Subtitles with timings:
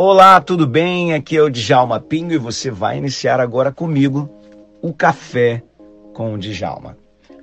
[0.00, 1.12] Olá, tudo bem?
[1.12, 4.30] Aqui é o Djalma Pinho e você vai iniciar agora comigo
[4.80, 5.60] o Café
[6.14, 6.96] com o Djalma.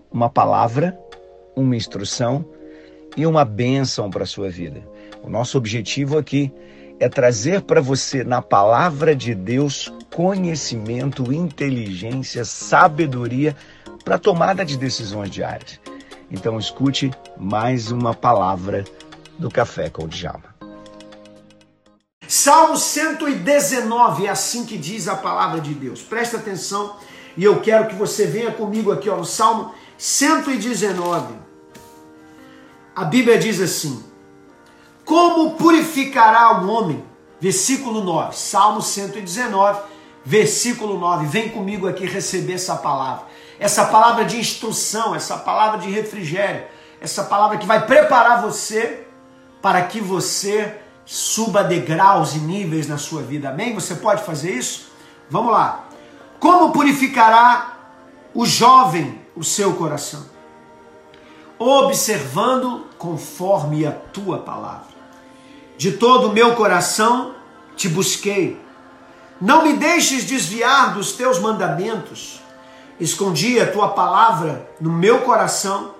[0.09, 0.97] Uma palavra,
[1.53, 2.45] uma instrução
[3.17, 4.81] e uma bênção para a sua vida.
[5.21, 6.49] O nosso objetivo aqui
[6.97, 13.53] é trazer para você, na palavra de Deus, conhecimento, inteligência, sabedoria
[14.05, 15.77] para tomada de decisões diárias.
[16.31, 18.85] Então escute mais uma palavra
[19.37, 20.54] do Café com o Djalma.
[22.27, 26.01] Salmo 119 é assim que diz a palavra de Deus.
[26.01, 26.95] Presta atenção
[27.37, 31.33] e eu quero que você venha comigo aqui ó, no Salmo 119.
[32.95, 34.03] A Bíblia diz assim:
[35.03, 37.03] Como purificará o homem?
[37.39, 39.81] Versículo 9, Salmo 119,
[40.23, 41.27] versículo 9.
[41.27, 43.25] Vem comigo aqui receber essa palavra.
[43.59, 46.65] Essa palavra de instrução, essa palavra de refrigério,
[46.99, 49.05] essa palavra que vai preparar você
[49.61, 53.49] para que você suba degraus e níveis na sua vida.
[53.49, 53.75] Amém?
[53.75, 54.87] Você pode fazer isso?
[55.29, 55.85] Vamos lá.
[56.39, 57.77] Como purificará
[58.33, 60.25] o jovem o seu coração?
[61.57, 64.95] Observando conforme a tua palavra.
[65.77, 67.35] De todo o meu coração
[67.75, 68.59] te busquei.
[69.39, 72.41] Não me deixes desviar dos teus mandamentos.
[72.99, 75.93] Escondi a tua palavra no meu coração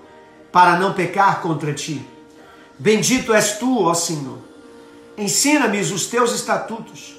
[0.50, 2.06] para não pecar contra ti.
[2.78, 4.46] Bendito és tu, ó Senhor
[5.16, 7.16] Ensina-me os teus estatutos.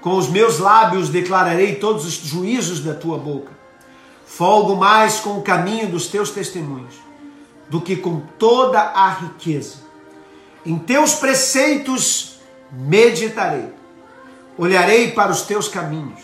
[0.00, 3.52] Com os meus lábios declararei todos os juízos da tua boca.
[4.26, 6.94] Folgo mais com o caminho dos teus testemunhos
[7.68, 9.76] do que com toda a riqueza.
[10.66, 13.72] Em teus preceitos meditarei.
[14.58, 16.20] Olharei para os teus caminhos.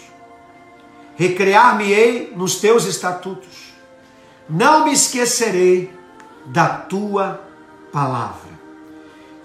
[1.17, 3.73] Recrear-me-ei nos teus estatutos.
[4.49, 5.91] Não me esquecerei
[6.47, 7.43] da tua
[7.91, 8.48] palavra.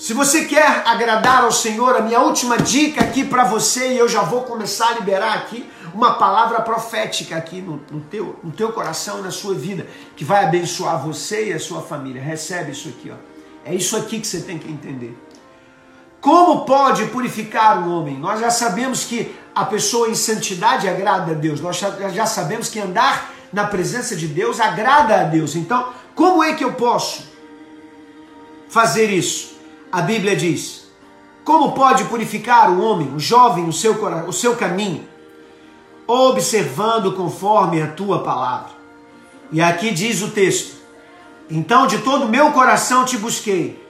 [0.03, 4.09] Se você quer agradar ao Senhor, a minha última dica aqui para você, e eu
[4.09, 8.73] já vou começar a liberar aqui uma palavra profética aqui no, no, teu, no teu
[8.73, 9.87] coração e na sua vida,
[10.17, 12.21] que vai abençoar você e a sua família.
[12.21, 13.15] Recebe isso aqui, ó.
[13.63, 15.17] É isso aqui que você tem que entender.
[16.19, 18.19] Como pode purificar o homem?
[18.19, 21.61] Nós já sabemos que a pessoa em santidade agrada a Deus.
[21.61, 21.79] Nós
[22.13, 25.55] já sabemos que andar na presença de Deus agrada a Deus.
[25.55, 27.23] Então, como é que eu posso
[28.67, 29.52] fazer isso?
[29.93, 30.87] A Bíblia diz:
[31.45, 33.93] Como pode purificar o homem, o jovem, o seu,
[34.27, 35.07] o seu caminho?
[36.07, 38.71] Observando conforme a tua palavra.
[39.51, 40.77] E aqui diz o texto:
[41.47, 43.81] Então de todo o meu coração te busquei.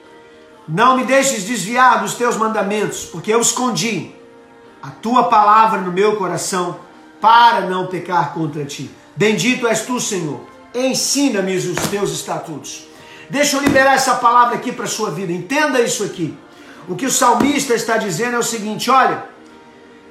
[0.68, 4.12] Não me deixes desviar dos teus mandamentos, porque eu escondi
[4.82, 6.80] a tua palavra no meu coração
[7.18, 8.90] para não pecar contra ti.
[9.16, 10.40] Bendito és tu, Senhor.
[10.74, 12.93] Ensina-me os teus estatutos.
[13.30, 15.32] Deixa eu liberar essa palavra aqui para a sua vida.
[15.32, 16.36] Entenda isso aqui.
[16.88, 19.24] O que o salmista está dizendo é o seguinte: olha,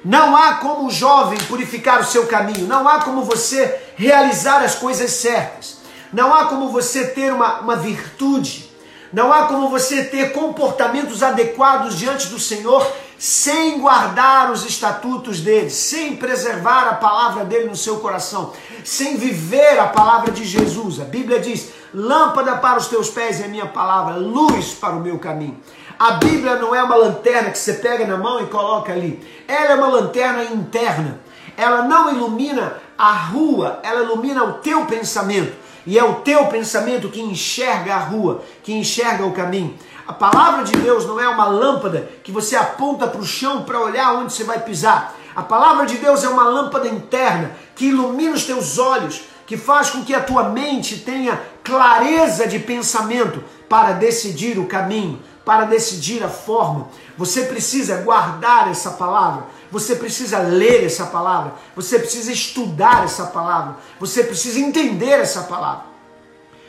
[0.04, 4.74] não há como o jovem purificar o seu caminho, não há como você realizar as
[4.74, 5.78] coisas certas,
[6.12, 8.70] não há como você ter uma, uma virtude,
[9.12, 12.86] não há como você ter comportamentos adequados diante do Senhor
[13.18, 18.52] sem guardar os estatutos dele, sem preservar a palavra dele no seu coração,
[18.84, 21.00] sem viver a palavra de Jesus.
[21.00, 25.18] A Bíblia diz: lâmpada para os teus pés é minha palavra, luz para o meu
[25.18, 25.58] caminho.
[25.98, 29.22] A Bíblia não é uma lanterna que você pega na mão e coloca ali.
[29.46, 31.20] Ela é uma lanterna interna.
[31.56, 35.54] Ela não ilumina a rua, ela ilumina o teu pensamento.
[35.86, 39.76] E é o teu pensamento que enxerga a rua, que enxerga o caminho.
[40.06, 43.80] A palavra de Deus não é uma lâmpada que você aponta para o chão para
[43.80, 45.14] olhar onde você vai pisar.
[45.34, 49.90] A palavra de Deus é uma lâmpada interna que ilumina os teus olhos, que faz
[49.90, 56.22] com que a tua mente tenha clareza de pensamento para decidir o caminho, para decidir
[56.22, 56.88] a forma.
[57.16, 59.44] Você precisa guardar essa palavra,
[59.74, 65.86] você precisa ler essa palavra, você precisa estudar essa palavra, você precisa entender essa palavra.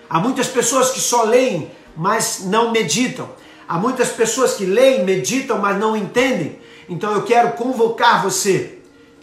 [0.10, 3.30] Há muitas pessoas que só leem, mas não meditam.
[3.68, 6.60] Há muitas pessoas que leem, meditam, mas não entendem.
[6.90, 8.79] Então eu quero convocar você.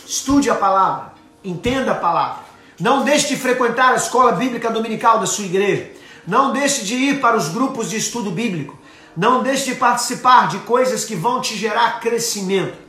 [0.06, 2.44] Estude a palavra, entenda a palavra.
[2.78, 5.90] Não deixe de frequentar a escola bíblica dominical da sua igreja.
[6.24, 8.78] Não deixe de ir para os grupos de estudo bíblico.
[9.16, 12.81] Não deixe de participar de coisas que vão te gerar crescimento.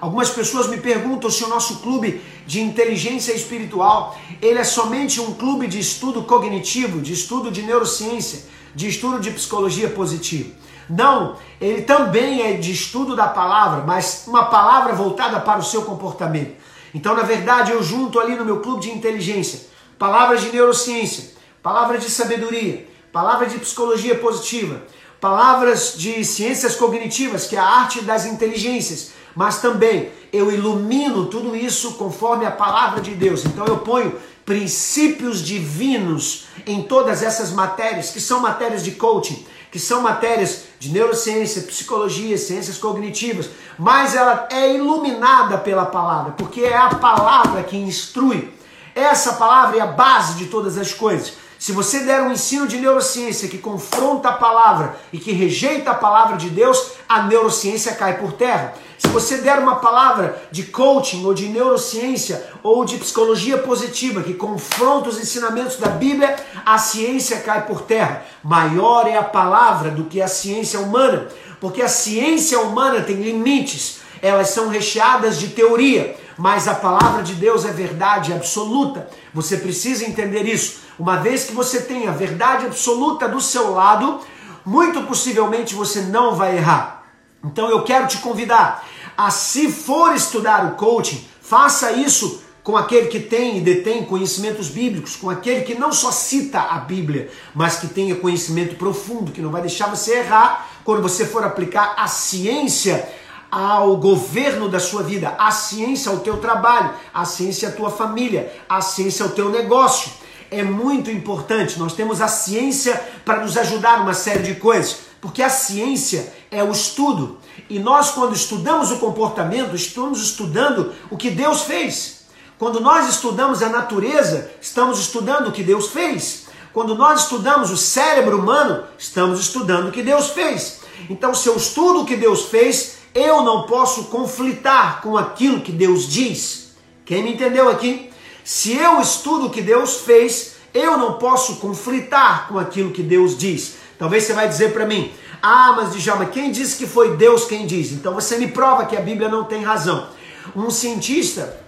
[0.00, 5.34] Algumas pessoas me perguntam se o nosso clube de inteligência espiritual, ele é somente um
[5.34, 8.44] clube de estudo cognitivo, de estudo de neurociência,
[8.74, 10.50] de estudo de psicologia positiva.
[10.88, 15.82] Não, ele também é de estudo da palavra, mas uma palavra voltada para o seu
[15.82, 16.56] comportamento.
[16.94, 19.70] Então, na verdade, eu junto ali no meu clube de inteligência
[20.00, 24.82] palavras de neurociência, palavras de sabedoria, palavras de psicologia positiva,
[25.20, 31.54] palavras de ciências cognitivas, que é a arte das inteligências, mas também eu ilumino tudo
[31.54, 33.44] isso conforme a palavra de Deus.
[33.44, 39.78] Então eu ponho princípios divinos em todas essas matérias, que são matérias de coaching, que
[39.78, 46.76] são matérias de neurociência, psicologia, ciências cognitivas, mas ela é iluminada pela palavra, porque é
[46.76, 48.52] a palavra que instrui.
[48.94, 51.34] Essa palavra é a base de todas as coisas.
[51.60, 55.94] Se você der um ensino de neurociência que confronta a palavra e que rejeita a
[55.94, 58.72] palavra de Deus, a neurociência cai por terra.
[58.96, 64.32] Se você der uma palavra de coaching ou de neurociência ou de psicologia positiva que
[64.32, 66.34] confronta os ensinamentos da Bíblia,
[66.64, 68.24] a ciência cai por terra.
[68.42, 71.28] Maior é a palavra do que a ciência humana,
[71.60, 77.34] porque a ciência humana tem limites, elas são recheadas de teoria mas a palavra de
[77.34, 79.06] Deus é verdade absoluta.
[79.34, 80.78] Você precisa entender isso.
[81.00, 84.20] Uma vez que você tem a verdade absoluta do seu lado,
[84.66, 87.06] muito possivelmente você não vai errar.
[87.42, 88.86] Então eu quero te convidar
[89.16, 94.68] a, se for estudar o coaching, faça isso com aquele que tem e detém conhecimentos
[94.68, 99.40] bíblicos, com aquele que não só cita a Bíblia, mas que tenha conhecimento profundo, que
[99.40, 103.08] não vai deixar você errar quando você for aplicar a ciência
[103.50, 108.52] ao governo da sua vida, a ciência ao teu trabalho, a ciência à tua família,
[108.68, 110.20] a ciência ao teu negócio.
[110.50, 111.78] É muito importante.
[111.78, 116.62] Nós temos a ciência para nos ajudar uma série de coisas, porque a ciência é
[116.64, 117.38] o estudo.
[117.68, 122.20] E nós, quando estudamos o comportamento, estamos estudando o que Deus fez.
[122.58, 126.46] Quando nós estudamos a natureza, estamos estudando o que Deus fez.
[126.72, 130.80] Quando nós estudamos o cérebro humano, estamos estudando o que Deus fez.
[131.08, 135.72] Então, se eu estudo o que Deus fez, eu não posso conflitar com aquilo que
[135.72, 136.72] Deus diz.
[137.04, 138.09] Quem me entendeu aqui?
[138.52, 143.38] Se eu estudo o que Deus fez, eu não posso conflitar com aquilo que Deus
[143.38, 143.76] diz.
[143.96, 147.64] Talvez você vai dizer para mim: "Ah, mas Djalma, quem disse que foi Deus quem
[147.64, 150.08] diz?" Então você me prova que a Bíblia não tem razão.
[150.56, 151.60] Um cientista,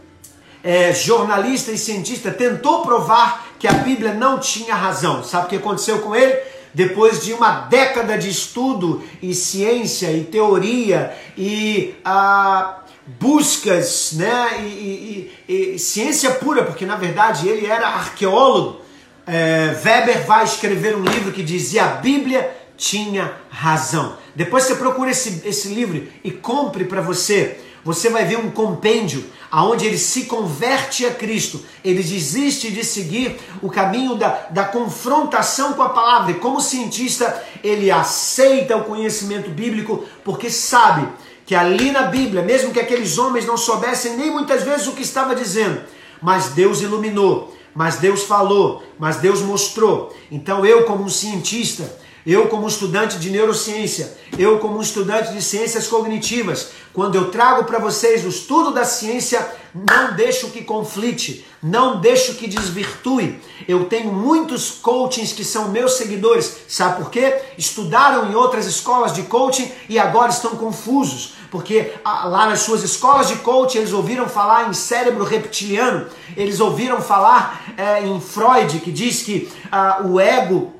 [0.60, 5.22] é, jornalista e cientista tentou provar que a Bíblia não tinha razão.
[5.22, 6.36] Sabe o que aconteceu com ele?
[6.74, 15.30] depois de uma década de estudo e ciência e teoria e ah, buscas, né, e,
[15.48, 18.80] e, e, ciência pura, porque na verdade ele era arqueólogo.
[19.26, 24.16] É, Weber vai escrever um livro que dizia a Bíblia tinha razão.
[24.34, 29.24] Depois você procura esse, esse livro e compre para você você vai ver um compêndio
[29.50, 35.74] aonde ele se converte a Cristo, ele desiste de seguir o caminho da, da confrontação
[35.74, 41.06] com a palavra, e como cientista, ele aceita o conhecimento bíblico porque sabe
[41.52, 45.02] que ali na Bíblia, mesmo que aqueles homens não soubessem nem muitas vezes o que
[45.02, 45.82] estava dizendo,
[46.22, 50.16] mas Deus iluminou, mas Deus falou, mas Deus mostrou.
[50.30, 51.94] Então eu, como um cientista,
[52.24, 57.78] eu, como estudante de neurociência, eu, como estudante de ciências cognitivas, quando eu trago para
[57.78, 63.40] vocês o estudo da ciência, não deixo que conflite, não deixo que desvirtue.
[63.66, 67.42] Eu tenho muitos coachings que são meus seguidores, sabe por quê?
[67.58, 72.82] Estudaram em outras escolas de coaching e agora estão confusos, porque ah, lá nas suas
[72.82, 78.80] escolas de coaching eles ouviram falar em cérebro reptiliano, eles ouviram falar é, em Freud,
[78.80, 80.72] que diz que ah, o ego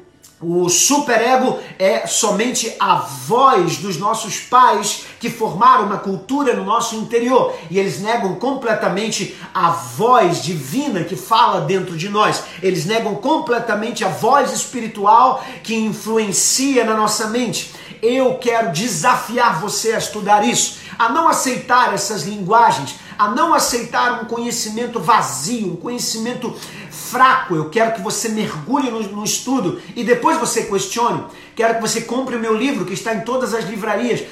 [0.43, 6.97] o superego é somente a voz dos nossos pais que formaram uma cultura no nosso
[6.97, 12.43] interior e eles negam completamente a voz divina que fala dentro de nós.
[12.61, 17.73] Eles negam completamente a voz espiritual que influencia na nossa mente.
[18.03, 24.21] Eu quero desafiar você a estudar isso, a não aceitar essas linguagens, a não aceitar
[24.21, 26.53] um conhecimento vazio, um conhecimento
[26.91, 27.55] fraco.
[27.55, 31.23] Eu quero que você mergulhe no, no, estudo e depois você questione.
[31.55, 34.25] Quero que você compre o meu livro que está em todas as livrarias.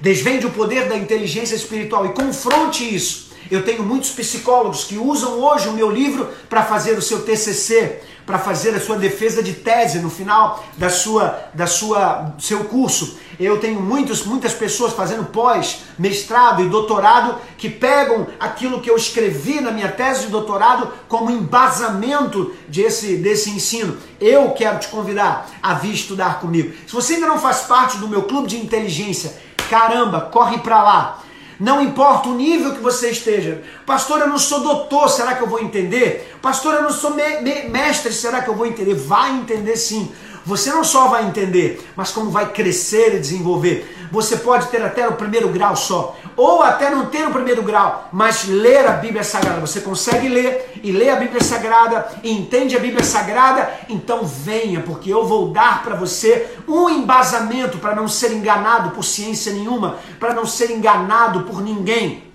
[0.00, 3.27] Desvende o poder da inteligência espiritual e confronte isso.
[3.50, 8.00] Eu tenho muitos psicólogos que usam hoje o meu livro para fazer o seu TCC,
[8.26, 13.16] para fazer a sua defesa de tese no final da sua da sua seu curso.
[13.40, 18.96] Eu tenho muitos, muitas pessoas fazendo pós, mestrado e doutorado que pegam aquilo que eu
[18.96, 23.96] escrevi na minha tese de doutorado como embasamento desse, desse ensino.
[24.20, 26.74] Eu quero te convidar a vir estudar comigo.
[26.86, 29.32] Se você ainda não faz parte do meu clube de inteligência,
[29.70, 31.22] caramba, corre para lá.
[31.58, 33.62] Não importa o nível que você esteja.
[33.84, 36.36] Pastor, eu não sou doutor, será que eu vou entender?
[36.40, 38.94] Pastor, eu não sou me me mestre, será que eu vou entender?
[38.94, 40.12] Vai entender sim.
[40.44, 44.08] Você não só vai entender, mas como vai crescer e desenvolver.
[44.10, 48.08] Você pode ter até o primeiro grau só, ou até não ter o primeiro grau,
[48.12, 49.60] mas ler a Bíblia Sagrada.
[49.60, 53.70] Você consegue ler e ler a Bíblia Sagrada e entende a Bíblia Sagrada?
[53.88, 59.04] Então venha, porque eu vou dar para você um embasamento para não ser enganado por
[59.04, 62.27] ciência nenhuma, para não ser enganado por ninguém.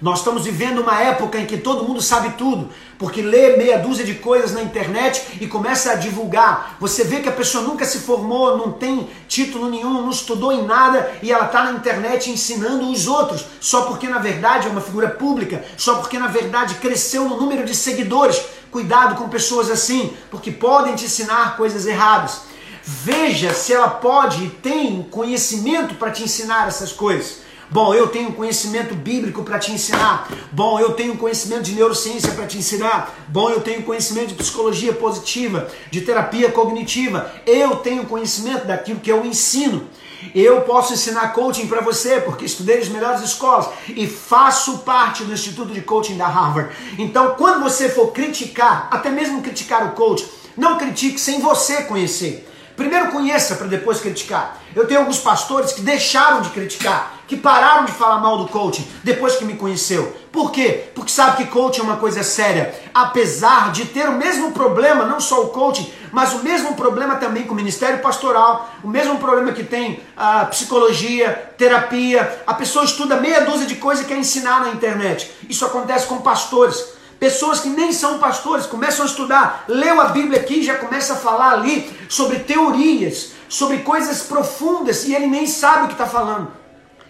[0.00, 4.04] Nós estamos vivendo uma época em que todo mundo sabe tudo, porque lê meia dúzia
[4.04, 6.76] de coisas na internet e começa a divulgar.
[6.78, 10.64] Você vê que a pessoa nunca se formou, não tem título nenhum, não estudou em
[10.64, 14.80] nada e ela está na internet ensinando os outros, só porque na verdade é uma
[14.80, 18.40] figura pública, só porque na verdade cresceu no número de seguidores.
[18.70, 22.42] Cuidado com pessoas assim, porque podem te ensinar coisas erradas.
[22.84, 27.47] Veja se ela pode e tem conhecimento para te ensinar essas coisas.
[27.70, 30.26] Bom, eu tenho conhecimento bíblico para te ensinar.
[30.50, 33.14] Bom, eu tenho conhecimento de neurociência para te ensinar.
[33.28, 37.30] Bom, eu tenho conhecimento de psicologia positiva, de terapia cognitiva.
[37.46, 39.86] Eu tenho conhecimento daquilo que eu ensino.
[40.34, 45.32] Eu posso ensinar coaching para você, porque estudei nas melhores escolas e faço parte do
[45.32, 46.74] Instituto de Coaching da Harvard.
[46.98, 52.47] Então, quando você for criticar, até mesmo criticar o coach, não critique sem você conhecer.
[52.78, 54.56] Primeiro conheça para depois criticar.
[54.72, 58.86] Eu tenho alguns pastores que deixaram de criticar, que pararam de falar mal do coaching
[59.02, 60.16] depois que me conheceu.
[60.30, 60.84] Por quê?
[60.94, 62.72] Porque sabe que coaching é uma coisa séria.
[62.94, 67.42] Apesar de ter o mesmo problema, não só o coaching, mas o mesmo problema também
[67.42, 72.42] com o ministério pastoral, o mesmo problema que tem a psicologia, terapia.
[72.46, 75.28] A pessoa estuda meia dúzia de coisas e quer ensinar na internet.
[75.48, 76.96] Isso acontece com pastores.
[77.18, 81.14] Pessoas que nem são pastores começam a estudar, leu a Bíblia aqui e já começa
[81.14, 86.06] a falar ali sobre teorias, sobre coisas profundas e ele nem sabe o que está
[86.06, 86.52] falando.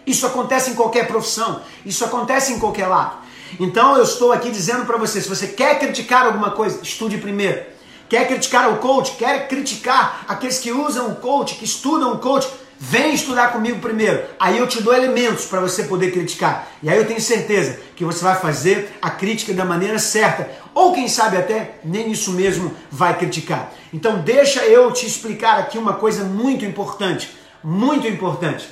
[0.07, 3.17] Isso acontece em qualquer profissão, isso acontece em qualquer lado.
[3.59, 7.63] Então eu estou aqui dizendo para você: se você quer criticar alguma coisa, estude primeiro.
[8.07, 12.49] Quer criticar o coach, quer criticar aqueles que usam o coach, que estudam o coach,
[12.81, 14.23] Vem estudar comigo primeiro.
[14.39, 16.65] Aí eu te dou elementos para você poder criticar.
[16.81, 20.49] E aí eu tenho certeza que você vai fazer a crítica da maneira certa.
[20.73, 23.73] Ou quem sabe até nem isso mesmo vai criticar.
[23.93, 27.35] Então deixa eu te explicar aqui uma coisa muito importante.
[27.61, 28.69] Muito importante.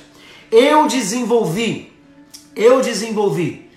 [0.50, 1.92] Eu desenvolvi,
[2.56, 3.70] eu desenvolvi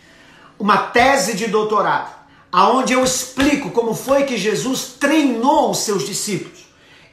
[0.57, 2.09] uma tese de doutorado,
[2.49, 6.60] aonde eu explico como foi que Jesus treinou os seus discípulos.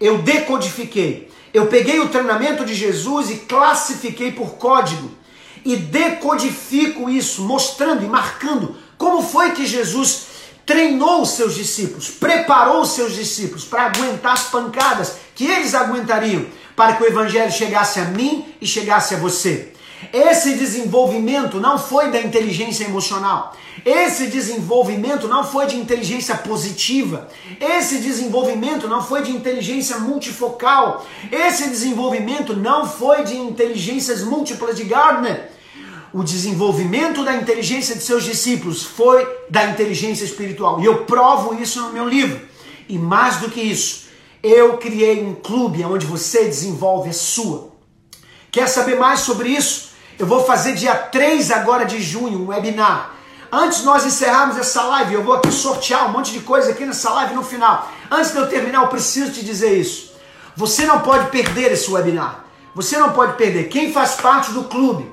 [0.01, 5.11] Eu decodifiquei eu peguei o treinamento de Jesus e classifiquei por código
[5.65, 10.27] e decodifico isso, mostrando e marcando como foi que Jesus
[10.67, 16.47] treinou os seus discípulos, preparou os seus discípulos para aguentar as pancadas que eles aguentariam
[16.77, 19.73] para que o evangelho chegasse a mim e chegasse a você.
[20.13, 23.55] Esse desenvolvimento não foi da inteligência emocional.
[23.85, 27.29] Esse desenvolvimento não foi de inteligência positiva.
[27.61, 31.07] Esse desenvolvimento não foi de inteligência multifocal.
[31.31, 35.51] Esse desenvolvimento não foi de inteligências múltiplas de Gardner.
[36.13, 40.81] O desenvolvimento da inteligência de seus discípulos foi da inteligência espiritual.
[40.81, 42.41] E eu provo isso no meu livro.
[42.89, 44.07] E mais do que isso,
[44.43, 47.73] eu criei um clube onde você desenvolve a sua.
[48.51, 49.88] Quer saber mais sobre isso?
[50.19, 53.13] Eu vou fazer dia 3 agora de junho um webinar.
[53.53, 57.11] Antes nós encerrarmos essa live, eu vou aqui sortear um monte de coisa aqui nessa
[57.11, 57.89] live no final.
[58.11, 60.13] Antes de eu terminar, eu preciso te dizer isso.
[60.57, 62.45] Você não pode perder esse webinar.
[62.75, 63.69] Você não pode perder.
[63.69, 65.09] Quem faz parte do clube,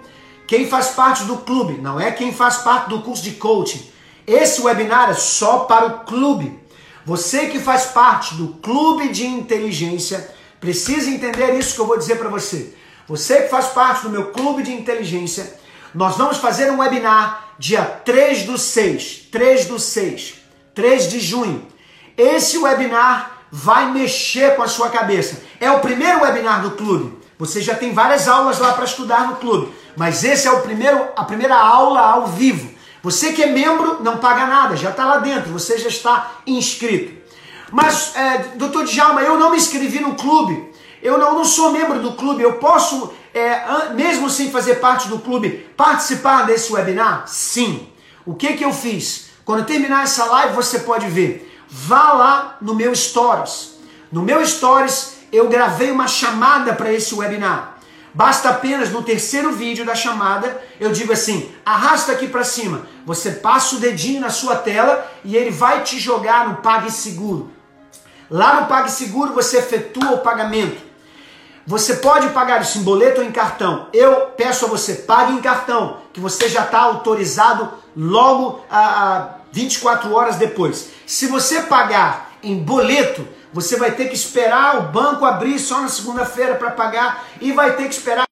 [0.48, 3.88] quem faz parte do clube, não é quem faz parte do curso de coaching.
[4.26, 6.60] Esse webinar é só para o clube.
[7.06, 12.18] Você que faz parte do clube de inteligência, precisa entender isso que eu vou dizer
[12.18, 12.74] para você.
[13.08, 15.60] Você que faz parte do meu clube de inteligência,
[15.94, 20.36] nós vamos fazer um webinar dia 3 do 6, 3 do 6,
[20.74, 21.68] 3 de junho.
[22.18, 25.42] Esse webinar vai mexer com a sua cabeça.
[25.60, 27.18] É o primeiro webinar do clube.
[27.38, 31.08] Você já tem várias aulas lá para estudar no clube, mas esse é o primeiro,
[31.16, 32.74] a primeira aula ao vivo.
[33.04, 37.14] Você que é membro não paga nada, já está lá dentro, você já está inscrito.
[37.72, 40.74] Mas, é, doutor Djalma, eu não me inscrevi no clube.
[41.06, 45.20] Eu não, não sou membro do clube, eu posso, é, mesmo sem fazer parte do
[45.20, 47.28] clube, participar desse webinar?
[47.28, 47.88] Sim.
[48.26, 49.28] O que, que eu fiz?
[49.46, 51.56] Quando terminar essa live, você pode ver.
[51.70, 53.76] Vá lá no meu Stories.
[54.12, 57.78] No meu Stories, eu gravei uma chamada para esse webinar.
[58.12, 62.88] Basta apenas no terceiro vídeo da chamada, eu digo assim: arrasta aqui para cima.
[63.06, 67.52] Você passa o dedinho na sua tela e ele vai te jogar no PagSeguro.
[68.28, 70.85] Lá no PagSeguro você efetua o pagamento.
[71.68, 73.88] Você pode pagar isso em boleto ou em cartão.
[73.92, 79.30] Eu peço a você, pague em cartão, que você já está autorizado logo a, a
[79.52, 80.90] 24 horas depois.
[81.08, 85.88] Se você pagar em boleto, você vai ter que esperar o banco abrir só na
[85.88, 88.26] segunda-feira para pagar e vai ter que esperar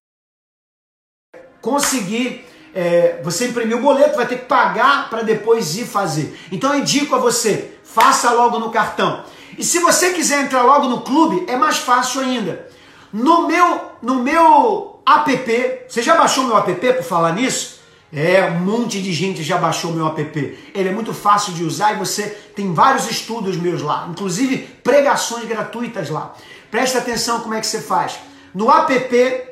[1.61, 2.45] conseguir.
[2.75, 6.35] É, você imprimir o boleto, vai ter que pagar para depois ir fazer.
[6.51, 9.23] Então eu indico a você, faça logo no cartão.
[9.57, 12.67] E se você quiser entrar logo no clube, é mais fácil ainda.
[13.13, 17.81] No meu, no meu app, você já baixou meu app por falar nisso?
[18.11, 20.59] É, um monte de gente já baixou meu app.
[20.73, 22.23] Ele é muito fácil de usar e você
[22.55, 26.33] tem vários estudos meus lá, inclusive pregações gratuitas lá.
[26.71, 28.19] Presta atenção como é que você faz.
[28.53, 29.43] No app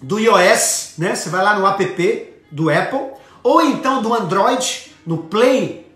[0.00, 1.14] do iOS, né?
[1.14, 3.10] Você vai lá no app do Apple
[3.42, 5.86] ou então do Android, no Play,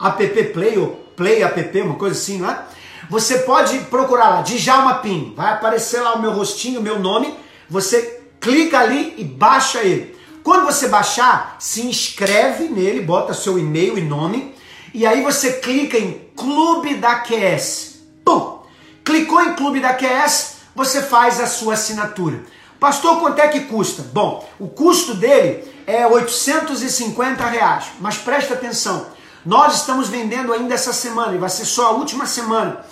[0.00, 2.64] app Play ou Play app, uma coisa assim, não é?
[3.10, 7.34] Você pode procurar lá, Djalma Pin, vai aparecer lá o meu rostinho, o meu nome,
[7.68, 10.16] você clica ali e baixa ele.
[10.42, 14.54] Quando você baixar, se inscreve nele, bota seu e-mail e nome,
[14.92, 18.00] e aí você clica em Clube da QS.
[18.24, 18.62] Pum!
[19.04, 22.42] Clicou em Clube da QS, você faz a sua assinatura.
[22.80, 24.02] Pastor, quanto é que custa?
[24.02, 29.06] Bom, o custo dele é 850 reais, mas presta atenção,
[29.44, 32.84] nós estamos vendendo ainda essa semana, e vai ser só a última semana,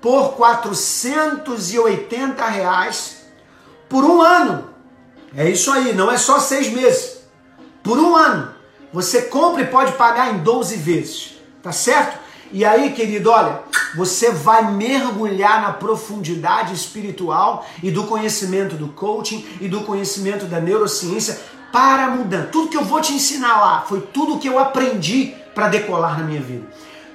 [0.00, 3.24] por 480 reais
[3.88, 4.70] por um ano.
[5.36, 7.18] É isso aí, não é só seis meses.
[7.82, 8.54] Por um ano.
[8.92, 11.34] Você compra e pode pagar em 12 vezes.
[11.62, 12.18] Tá certo?
[12.52, 13.60] E aí, querido, olha,
[13.96, 20.60] você vai mergulhar na profundidade espiritual e do conhecimento do coaching e do conhecimento da
[20.60, 21.40] neurociência
[21.74, 22.50] para mudar.
[22.52, 26.24] Tudo que eu vou te ensinar lá foi tudo que eu aprendi para decolar na
[26.24, 26.64] minha vida.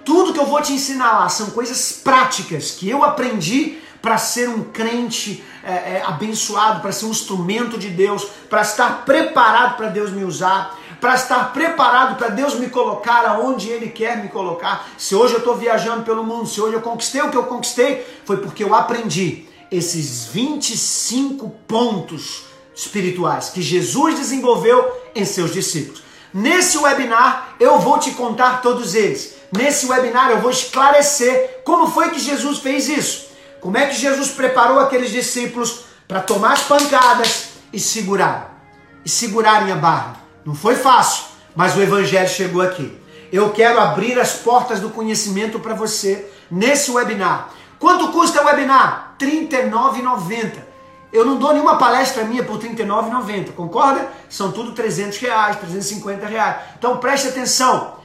[0.04, 4.50] Tudo que eu vou te ensinar lá são coisas práticas que eu aprendi para ser
[4.50, 9.88] um crente é, é, abençoado, para ser um instrumento de Deus, para estar preparado para
[9.88, 14.89] Deus me usar, para estar preparado para Deus me colocar aonde Ele quer me colocar.
[14.98, 18.06] Se hoje eu estou viajando pelo mundo, se hoje eu conquistei o que eu conquistei,
[18.25, 22.49] foi porque eu aprendi esses 25 pontos
[22.79, 26.01] espirituais que Jesus desenvolveu em seus discípulos.
[26.33, 29.36] Nesse webinar eu vou te contar todos eles.
[29.51, 33.29] Nesse webinar eu vou esclarecer como foi que Jesus fez isso.
[33.59, 38.57] Como é que Jesus preparou aqueles discípulos para tomar as pancadas e segurar?
[39.03, 40.17] E segurarem a barra.
[40.45, 42.98] Não foi fácil, mas o evangelho chegou aqui.
[43.31, 47.50] Eu quero abrir as portas do conhecimento para você nesse webinar.
[47.77, 49.15] Quanto custa o webinar?
[49.20, 50.69] R$ 39,90.
[51.11, 54.07] Eu não dou nenhuma palestra minha por R$ 39,90, concorda?
[54.29, 56.57] São tudo 300 reais, 350 reais.
[56.77, 57.95] Então preste atenção.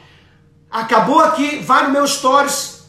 [0.71, 2.85] Acabou aqui, vai no meu stories,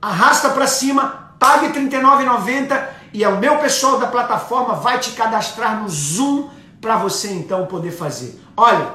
[0.00, 5.12] arrasta para cima, pague R$ 39,90 e é o meu pessoal da plataforma vai te
[5.12, 6.48] cadastrar no Zoom
[6.80, 8.40] para você então poder fazer.
[8.56, 8.94] Olha,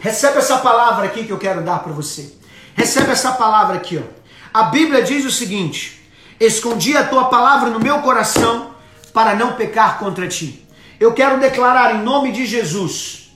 [0.00, 2.34] recebe essa palavra aqui que eu quero dar para você.
[2.74, 4.18] Recebe essa palavra aqui, ó.
[4.52, 8.70] A Bíblia diz o seguinte: Escondi a tua palavra no meu coração
[9.12, 10.66] para não pecar contra ti.
[10.98, 13.30] Eu quero declarar em nome de Jesus: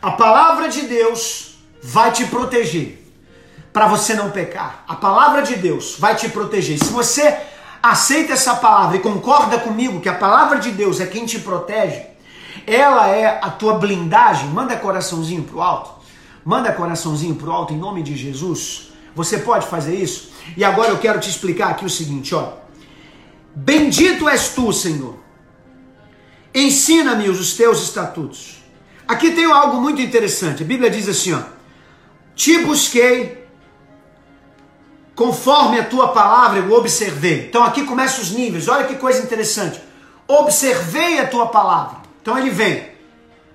[0.00, 3.02] a palavra de Deus vai te proteger
[3.72, 4.84] para você não pecar.
[4.88, 6.78] A palavra de Deus vai te proteger.
[6.78, 7.36] Se você
[7.82, 12.02] aceita essa palavra e concorda comigo que a palavra de Deus é quem te protege,
[12.66, 15.90] ela é a tua blindagem, manda coraçãozinho pro alto.
[16.44, 18.92] Manda coraçãozinho pro alto em nome de Jesus.
[19.14, 20.30] Você pode fazer isso?
[20.56, 22.52] E agora eu quero te explicar aqui o seguinte, ó.
[23.56, 25.18] Bendito és tu, Senhor.
[26.54, 28.58] Ensina-me os teus estatutos.
[29.08, 30.62] Aqui tem algo muito interessante.
[30.62, 31.40] A Bíblia diz assim, ó:
[32.34, 33.46] Te busquei
[35.14, 37.46] conforme a tua palavra eu observei.
[37.46, 39.80] Então aqui começam os níveis, olha que coisa interessante.
[40.28, 42.00] Observei a tua palavra.
[42.20, 42.90] Então ele vem.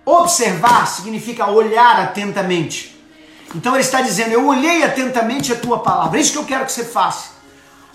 [0.04, 3.00] Observar significa olhar atentamente.
[3.54, 6.18] Então ele está dizendo: Eu olhei atentamente a tua palavra.
[6.18, 7.41] É isso que eu quero que você faça.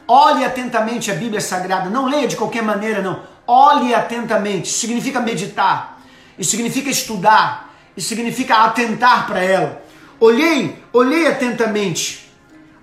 [0.09, 1.91] Olhe atentamente a Bíblia Sagrada.
[1.91, 3.21] Não leia de qualquer maneira, não.
[3.47, 4.69] Olhe atentamente.
[4.69, 6.01] Isso significa meditar.
[6.39, 7.75] Isso significa estudar.
[7.97, 9.83] Isso significa atentar para ela.
[10.21, 12.27] Olhei, olhei atentamente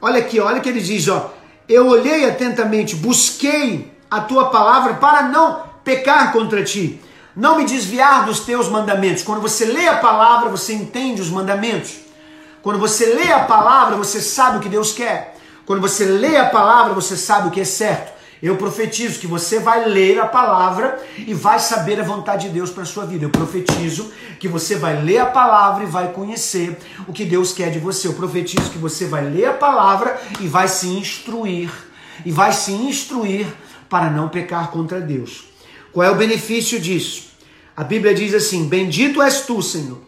[0.04, 1.34] Olha aqui, olha que ele diz, ó.
[1.66, 7.00] Eu olhei atentamente, busquei a tua palavra para não pecar contra ti,
[7.34, 9.24] não me desviar dos teus mandamentos.
[9.24, 11.94] Quando você lê a palavra, você entende os mandamentos.
[12.62, 15.38] Quando você lê a palavra, você sabe o que Deus quer.
[15.66, 18.14] Quando você lê a palavra, você sabe o que é certo.
[18.42, 22.70] Eu profetizo que você vai ler a palavra e vai saber a vontade de Deus
[22.70, 23.24] para a sua vida.
[23.24, 27.72] Eu profetizo que você vai ler a palavra e vai conhecer o que Deus quer
[27.72, 28.06] de você.
[28.06, 31.72] Eu profetizo que você vai ler a palavra e vai se instruir.
[32.26, 33.48] E vai se instruir
[33.88, 35.46] para não pecar contra Deus.
[35.94, 37.28] Qual é o benefício disso?
[37.78, 40.02] A Bíblia diz assim: Bendito és tu, Senhor.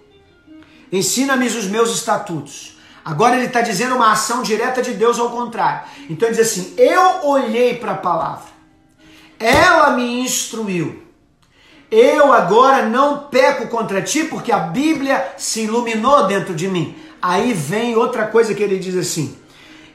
[0.92, 2.75] Ensina-me os meus estatutos.
[3.06, 5.88] Agora ele está dizendo uma ação direta de Deus ao contrário.
[6.10, 8.48] Então ele diz assim: Eu olhei para a palavra,
[9.38, 11.04] ela me instruiu.
[11.92, 16.96] Eu agora não peco contra ti porque a Bíblia se iluminou dentro de mim.
[17.22, 19.38] Aí vem outra coisa que ele diz assim: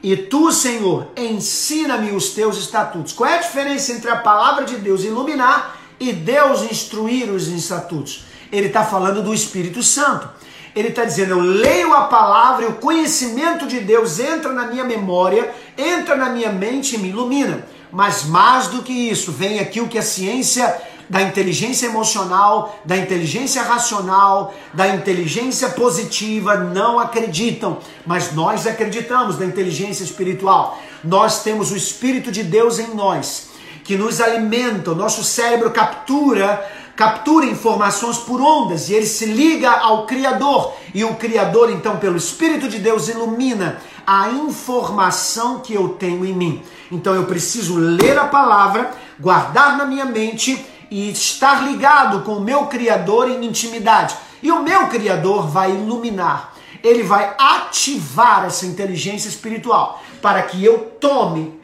[0.01, 3.11] E tu, Senhor, ensina-me os teus estatutos.
[3.11, 8.23] Qual é a diferença entre a palavra de Deus iluminar e Deus instruir os estatutos?
[8.49, 10.29] Ele está falando do Espírito Santo.
[10.75, 14.83] Ele está dizendo: eu leio a palavra e o conhecimento de Deus entra na minha
[14.83, 17.65] memória, entra na minha mente e me ilumina.
[17.91, 20.81] Mas mais do que isso, vem aqui o que a ciência
[21.11, 29.45] da inteligência emocional, da inteligência racional, da inteligência positiva não acreditam, mas nós acreditamos na
[29.45, 30.81] inteligência espiritual.
[31.03, 33.49] Nós temos o Espírito de Deus em nós,
[33.83, 36.65] que nos alimenta, o nosso cérebro captura
[37.01, 40.75] captura informações por ondas e ele se liga ao Criador.
[40.93, 46.31] E o Criador, então, pelo Espírito de Deus, ilumina a informação que eu tenho em
[46.31, 46.61] mim.
[46.91, 52.41] Então eu preciso ler a palavra, guardar na minha mente e estar ligado com o
[52.41, 54.15] meu Criador em intimidade.
[54.43, 60.77] E o meu Criador vai iluminar, ele vai ativar essa inteligência espiritual para que eu
[60.99, 61.59] tome,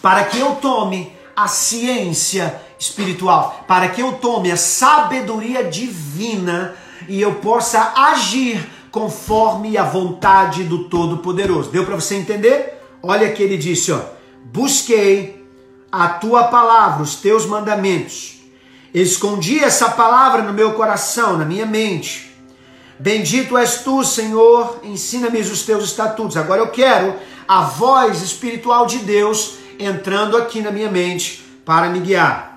[0.00, 6.74] para que eu tome a ciência espiritual, para que eu tome a sabedoria divina
[7.08, 11.70] e eu possa agir conforme a vontade do Todo-Poderoso.
[11.70, 12.80] Deu para você entender?
[13.02, 14.00] Olha que ele disse, ó:
[14.44, 15.44] Busquei
[15.90, 18.34] a tua palavra, os teus mandamentos.
[18.92, 22.32] Escondi essa palavra no meu coração, na minha mente.
[22.98, 26.36] Bendito és tu, Senhor, ensina-me os teus estatutos.
[26.36, 31.98] Agora eu quero a voz espiritual de Deus entrando aqui na minha mente para me
[31.98, 32.53] guiar.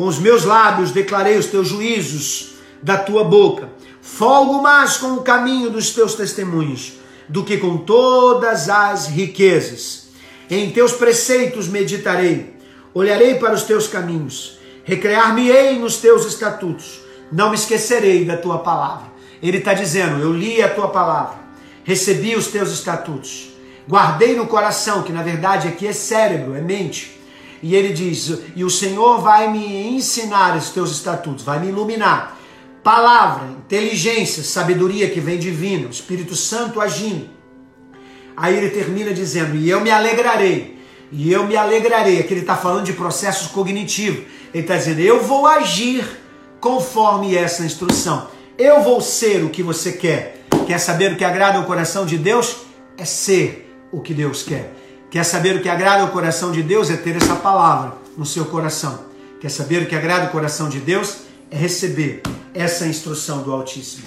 [0.00, 3.68] Com os meus lábios declarei os teus juízos da tua boca.
[4.00, 6.94] Folgo mais com o caminho dos teus testemunhos
[7.28, 10.08] do que com todas as riquezas.
[10.48, 12.56] Em teus preceitos meditarei,
[12.94, 19.04] olharei para os teus caminhos, recrear-me-ei nos teus estatutos, não me esquecerei da tua palavra.
[19.42, 21.36] Ele está dizendo: Eu li a tua palavra,
[21.84, 23.50] recebi os teus estatutos,
[23.86, 27.19] guardei no coração, que na verdade aqui é cérebro, é mente.
[27.62, 32.38] E ele diz: E o Senhor vai me ensinar os teus estatutos, vai me iluminar.
[32.82, 37.28] Palavra, inteligência, sabedoria que vem divino, Espírito Santo agindo.
[38.36, 40.78] Aí ele termina dizendo: E eu me alegrarei.
[41.12, 42.20] E eu me alegrarei.
[42.20, 44.24] Aqui ele está falando de processos cognitivos.
[44.54, 46.04] Ele está dizendo: Eu vou agir
[46.60, 48.28] conforme essa instrução.
[48.56, 50.46] Eu vou ser o que você quer.
[50.66, 52.58] Quer saber o que agrada ao coração de Deus?
[52.96, 54.79] É ser o que Deus quer.
[55.10, 56.88] Quer saber o que agrada ao coração de Deus?
[56.88, 59.06] É ter essa palavra no seu coração.
[59.40, 61.22] Quer saber o que agrada ao coração de Deus?
[61.50, 62.22] É receber
[62.54, 64.04] essa instrução do Altíssimo.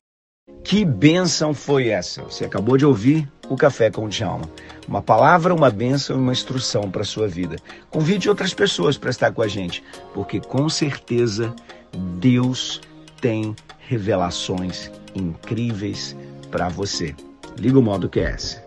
[0.63, 2.24] Que bênção foi essa?
[2.24, 4.50] Você acabou de ouvir o Café com o Djalma.
[4.88, 7.58] Uma palavra, uma bênção e uma instrução para a sua vida.
[7.89, 11.54] Convide outras pessoas para estar com a gente, porque com certeza
[12.18, 12.80] Deus
[13.20, 16.16] tem revelações incríveis
[16.50, 17.13] para você.
[17.58, 18.62] Liga o modo QS.